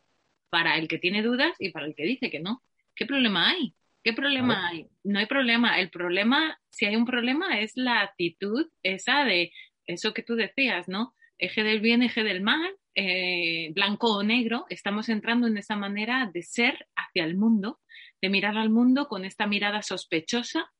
[0.50, 2.62] para el que tiene dudas y para el que dice que no.
[2.94, 3.74] ¿Qué problema hay?
[4.04, 4.86] ¿Qué problema hay?
[5.02, 5.80] No hay problema.
[5.80, 9.50] El problema, si hay un problema, es la actitud esa de
[9.86, 11.14] eso que tú decías, ¿no?
[11.38, 14.66] Eje del bien, eje del mal, eh, blanco o negro.
[14.68, 17.80] Estamos entrando en esa manera de ser hacia el mundo,
[18.20, 20.70] de mirar al mundo con esta mirada sospechosa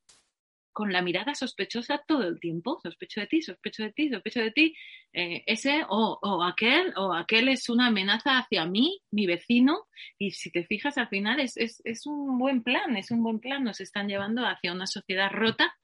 [0.75, 4.51] con la mirada sospechosa todo el tiempo, sospecho de ti, sospecho de ti, sospecho de
[4.51, 4.75] ti,
[5.13, 9.87] eh, ese o, aquel, o aquel es una amenaza hacia mí, mi vecino,
[10.19, 13.63] y si te fijas al final es, es, un buen plan, es un buen plan,
[13.63, 15.75] nos están llevando hacia una sociedad rota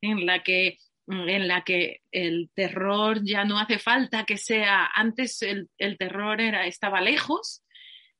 [0.00, 5.42] en la que en la que el terror ya no hace falta que sea, antes
[5.42, 7.62] el, el terror era, estaba lejos,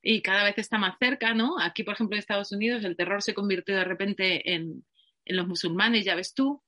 [0.03, 1.61] y cada vez está más cerca, ¿no?
[1.61, 4.85] Aquí, por ejemplo, en Estados Unidos, el terror se convirtió de repente en,
[5.25, 6.63] en los musulmanes, ya ves tú,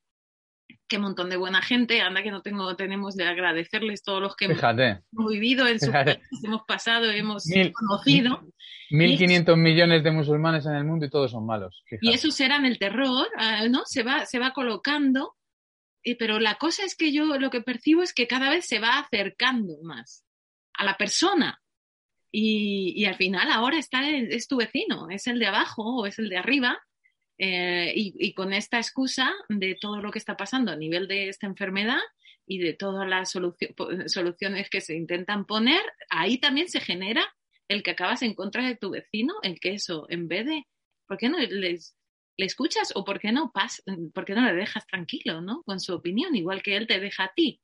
[0.89, 4.47] qué montón de buena gente, anda que no tengo, tenemos de agradecerles todos los que
[4.47, 8.43] hemos vivido en su país, hemos pasado, hemos conocido.
[8.91, 11.83] 1.500 millones de musulmanes en el mundo y todos son malos.
[12.01, 13.27] Y esos eran el terror,
[13.71, 13.83] ¿no?
[13.87, 15.35] Se va, se va colocando,
[16.19, 18.99] pero la cosa es que yo lo que percibo es que cada vez se va
[18.99, 20.25] acercando más
[20.75, 21.61] a la persona.
[22.37, 26.19] Y, y al final ahora está es tu vecino, es el de abajo o es
[26.19, 26.81] el de arriba,
[27.39, 31.47] eh, y, con esta excusa de todo lo que está pasando a nivel de esta
[31.47, 32.01] enfermedad
[32.47, 37.27] y de todas las soluciones que se intentan poner, ahí también se genera
[37.69, 40.65] el que acabas en contra de tu vecino, el que eso, en vez de,
[41.07, 41.97] ¿por qué no les,
[42.37, 45.63] le escuchas o por qué no pas, por qué no le dejas tranquilo, ¿no?
[45.63, 47.61] Con su opinión, igual que él te deja a ti.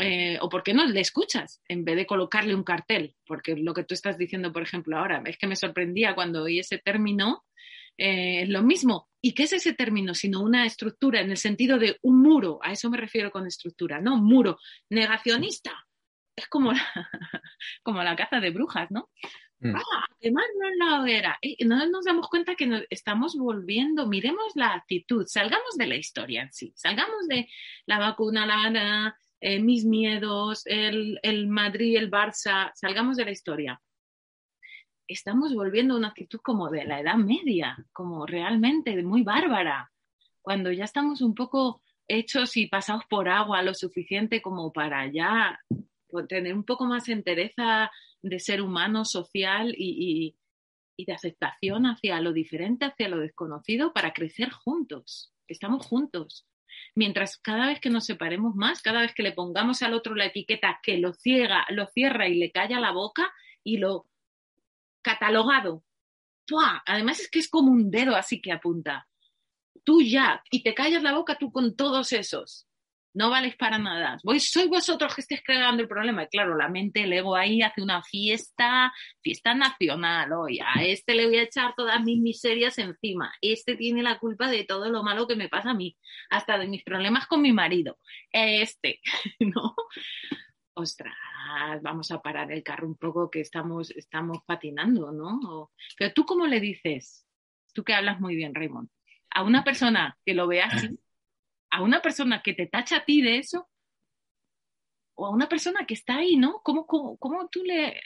[0.00, 3.74] Eh, o por qué no le escuchas en vez de colocarle un cartel, porque lo
[3.74, 7.44] que tú estás diciendo, por ejemplo, ahora, es que me sorprendía cuando oí ese término,
[7.98, 9.08] eh, lo mismo.
[9.20, 10.14] ¿Y qué es ese término?
[10.14, 14.00] Sino una estructura en el sentido de un muro, a eso me refiero con estructura,
[14.00, 14.16] ¿no?
[14.16, 14.58] Muro
[14.88, 15.72] negacionista.
[16.36, 16.80] Es como la,
[17.82, 19.10] como la caza de brujas, ¿no?
[19.58, 19.74] Mm.
[19.74, 21.38] Ah, además no es la hoguera.
[21.42, 25.96] Eh, no nos damos cuenta que nos estamos volviendo, miremos la actitud, salgamos de la
[25.96, 27.48] historia en sí, salgamos de
[27.86, 33.80] la vacuna, la, eh, mis miedos, el, el Madrid, el Barça, salgamos de la historia.
[35.08, 39.90] Estamos volviendo a una actitud como de la Edad Media, como realmente muy bárbara,
[40.42, 45.58] cuando ya estamos un poco hechos y pasados por agua lo suficiente como para ya
[46.28, 47.90] tener un poco más entereza
[48.20, 50.36] de ser humano, social y,
[50.98, 55.32] de aceptación hacia lo diferente, hacia lo desconocido, para crecer juntos.
[55.46, 56.46] Estamos juntos.
[56.94, 60.26] Mientras cada vez que nos separemos más, cada vez que le pongamos al otro la
[60.26, 63.32] etiqueta que lo ciega, lo cierra y le calla la boca
[63.64, 64.06] y lo
[65.12, 65.84] catalogado.
[66.86, 69.06] Además es que es como un dedo así que apunta.
[69.84, 72.68] Tú ya, y te callas la boca tú con todos esos
[73.18, 74.18] no valéis para nada.
[74.22, 76.22] Voy, soy vosotros que estéis creando el problema.
[76.22, 78.92] Y claro, la mente, el ego ahí hace una fiesta,
[79.22, 80.32] fiesta nacional.
[80.32, 83.32] Hoy a este le voy a echar todas mis miserias encima.
[83.40, 85.96] Este tiene la culpa de todo lo malo que me pasa a mí,
[86.30, 87.98] hasta de mis problemas con mi marido.
[88.30, 89.00] Este,
[89.40, 89.74] ¿no?
[90.74, 91.16] Ostras,
[91.82, 95.70] vamos a parar el carro un poco que estamos, estamos patinando, ¿no?
[95.96, 97.26] Pero tú, ¿cómo le dices?
[97.72, 98.88] Tú que hablas muy bien, Raymond.
[99.30, 100.88] A una persona que lo vea así,
[101.70, 103.68] a una persona que te tacha a ti de eso,
[105.14, 106.60] o a una persona que está ahí, ¿no?
[106.62, 108.00] ¿Cómo, cómo, tú le,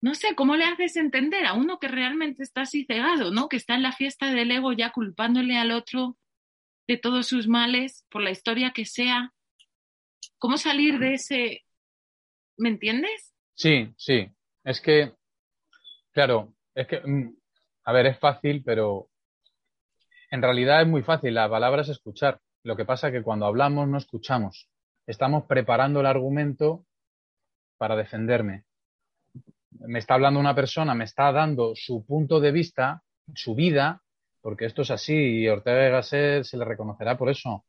[0.00, 3.48] no sé, ¿cómo le haces entender a uno que realmente está así cegado, ¿no?
[3.48, 6.16] Que está en la fiesta del ego ya culpándole al otro
[6.88, 9.32] de todos sus males, por la historia que sea.
[10.38, 11.64] ¿Cómo salir de ese...
[12.58, 13.34] ¿Me entiendes?
[13.54, 14.28] Sí, sí.
[14.64, 15.12] Es que,
[16.12, 17.34] claro, es que, mm,
[17.84, 19.08] a ver, es fácil, pero
[20.30, 22.40] en realidad es muy fácil, la palabra es escuchar.
[22.64, 24.68] Lo que pasa es que cuando hablamos no escuchamos.
[25.06, 26.84] Estamos preparando el argumento
[27.78, 28.64] para defenderme.
[29.70, 33.02] Me está hablando una persona, me está dando su punto de vista,
[33.34, 34.02] su vida,
[34.40, 37.64] porque esto es así y Ortega y Gasset se le reconocerá por eso.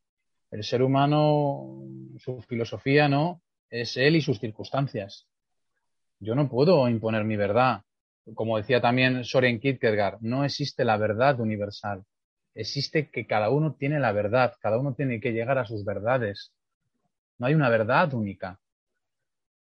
[0.52, 1.84] El ser humano,
[2.18, 3.42] su filosofía, ¿no?
[3.70, 5.28] Es él y sus circunstancias.
[6.20, 7.84] Yo no puedo imponer mi verdad.
[8.36, 12.06] Como decía también Soren Kierkegaard, no existe la verdad universal
[12.60, 16.54] existe que cada uno tiene la verdad, cada uno tiene que llegar a sus verdades.
[17.38, 18.60] No hay una verdad única.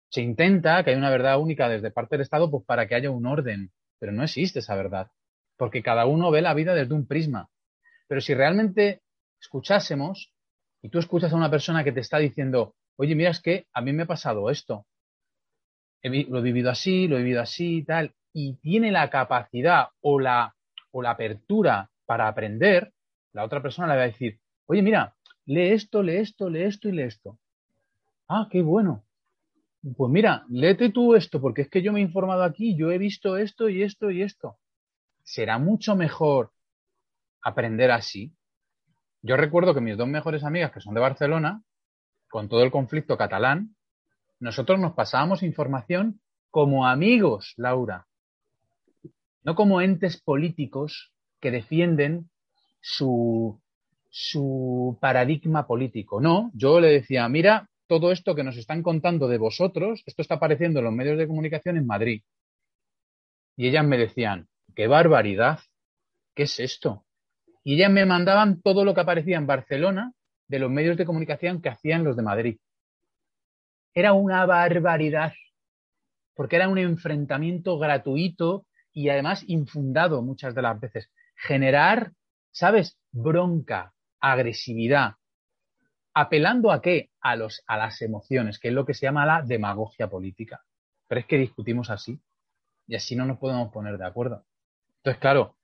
[0.09, 3.11] Se intenta que haya una verdad única desde parte del Estado pues, para que haya
[3.11, 5.11] un orden, pero no existe esa verdad,
[5.57, 7.49] porque cada uno ve la vida desde un prisma.
[8.07, 9.01] Pero si realmente
[9.39, 10.33] escuchásemos
[10.81, 13.81] y tú escuchas a una persona que te está diciendo, oye, mira, es que a
[13.81, 14.85] mí me ha pasado esto,
[16.03, 20.19] lo he vivido así, lo he vivido así y tal, y tiene la capacidad o
[20.19, 20.55] la,
[20.91, 22.93] o la apertura para aprender,
[23.33, 26.89] la otra persona le va a decir, oye, mira, lee esto, lee esto, lee esto
[26.89, 27.39] y lee esto.
[28.27, 29.03] Ah, qué bueno.
[29.95, 32.97] Pues mira, léete tú esto, porque es que yo me he informado aquí, yo he
[32.97, 34.57] visto esto y esto y esto.
[35.23, 36.51] Será mucho mejor
[37.41, 38.33] aprender así.
[39.21, 41.63] Yo recuerdo que mis dos mejores amigas, que son de Barcelona,
[42.29, 43.75] con todo el conflicto catalán,
[44.39, 48.07] nosotros nos pasábamos información como amigos, Laura,
[49.43, 52.29] no como entes políticos que defienden
[52.81, 53.61] su,
[54.09, 56.19] su paradigma político.
[56.19, 60.35] No, yo le decía, mira, todo esto que nos están contando de vosotros, esto está
[60.35, 62.23] apareciendo en los medios de comunicación en Madrid.
[63.55, 65.59] Y ellas me decían, qué barbaridad,
[66.35, 67.05] ¿qué es esto?
[67.63, 70.13] Y ellas me mandaban todo lo que aparecía en Barcelona
[70.47, 72.57] de los medios de comunicación que hacían los de Madrid.
[73.93, 75.33] Era una barbaridad,
[76.35, 82.13] porque era un enfrentamiento gratuito y además infundado muchas de las veces generar,
[82.51, 82.97] ¿sabes?
[83.11, 85.15] Bronca, agresividad.
[86.13, 87.11] ¿Apelando a qué?
[87.21, 90.63] A, los, a las emociones, que es lo que se llama la demagogia política.
[91.07, 92.19] Pero es que discutimos así
[92.87, 94.45] y así no nos podemos poner de acuerdo.
[94.97, 95.57] Entonces, claro,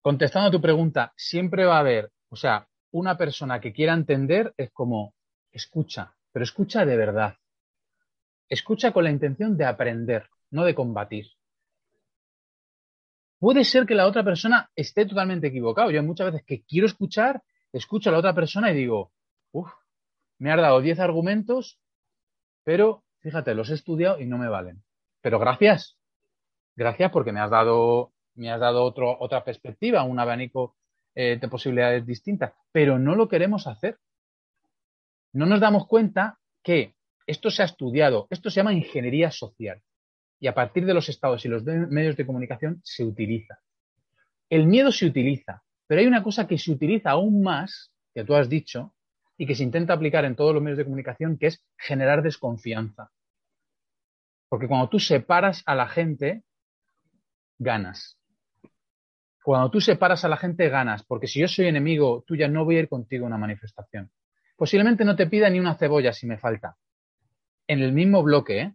[0.00, 2.68] contestando a tu pregunta, siempre va a haber, o sea,
[2.98, 5.14] una persona que quiera entender es como
[5.50, 7.36] escucha, pero escucha de verdad.
[8.48, 11.26] Escucha con la intención de aprender, no de combatir
[13.38, 15.90] puede ser que la otra persona esté totalmente equivocado.
[15.90, 17.42] Yo muchas veces que quiero escuchar,
[17.72, 19.12] escucho a la otra persona y digo,
[19.52, 19.70] uff,
[20.38, 21.78] me has dado 10 argumentos,
[22.64, 24.82] pero fíjate, los he estudiado y no me valen.
[25.20, 25.96] Pero gracias,
[26.76, 30.76] Gracias porque me has dado, me has dado otra perspectiva, un abanico
[31.20, 33.98] eh, de posibilidades distintas, pero no lo queremos hacer.
[35.32, 36.94] No nos damos cuenta que
[37.26, 39.82] esto se ha estudiado, esto se llama ingeniería social
[40.38, 43.58] y a partir de los estados y los medios de comunicación se utiliza.
[44.48, 48.36] El miedo se utiliza, pero hay una cosa que se utiliza aún más, que tú
[48.36, 48.94] has dicho,
[49.36, 53.10] y que se intenta aplicar en todos los medios de comunicación, que es generar desconfianza.
[54.48, 56.44] Porque cuando tú separas a la gente,
[57.58, 58.17] ganas.
[59.48, 61.04] Cuando tú separas a la gente, ganas.
[61.04, 64.10] Porque si yo soy enemigo tuya, no voy a ir contigo a una manifestación.
[64.58, 66.76] Posiblemente no te pida ni una cebolla si me falta.
[67.66, 68.74] En el mismo bloque, ¿eh?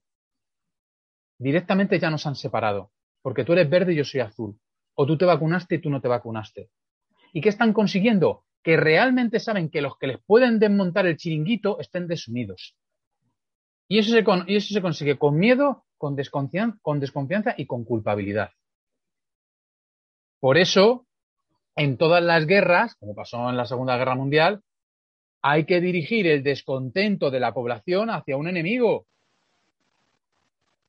[1.37, 2.89] directamente ya nos han separado.
[3.21, 4.59] Porque tú eres verde y yo soy azul.
[4.95, 6.71] O tú te vacunaste y tú no te vacunaste.
[7.33, 8.43] ¿Y qué están consiguiendo?
[8.63, 12.75] que realmente saben que los que les pueden desmontar el chiringuito estén desunidos.
[13.87, 16.15] Y eso se, y eso se consigue con miedo, con
[16.81, 18.49] con desconfianza y con culpabilidad.
[20.43, 21.05] Por eso,
[21.77, 24.61] en todas las guerras, como pasó en la Segunda Guerra Mundial,
[25.41, 29.05] hay que dirigir el descontento de la población hacia un enemigo.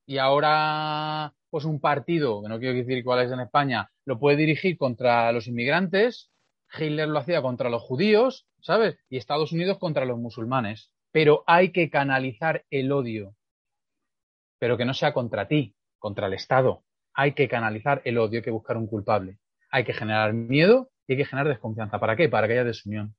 [0.07, 4.39] Y ahora, pues un partido, que no quiero decir cuál es en España, lo puede
[4.39, 6.33] dirigir contra los inmigrantes
[6.77, 8.99] Hitler lo hacía contra los judíos, ¿sabes?
[9.09, 10.91] Y Estados Unidos contra los musulmanes.
[11.13, 13.37] Pero hay que canalizar el odio.
[14.59, 16.83] Pero que no sea contra ti, contra el Estado.
[17.13, 19.39] Hay que canalizar el odio, hay que buscar un culpable.
[19.75, 21.99] Hay que generar miedo y hay que generar desconfianza.
[22.01, 22.29] ¿Para qué?
[22.29, 23.15] Para que haya desunión.